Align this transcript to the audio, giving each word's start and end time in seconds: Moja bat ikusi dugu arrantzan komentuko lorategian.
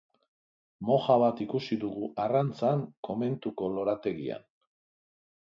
Moja 0.87 1.17
bat 1.23 1.43
ikusi 1.45 1.77
dugu 1.83 2.07
arrantzan 2.23 2.83
komentuko 3.09 3.71
lorategian. 3.77 4.51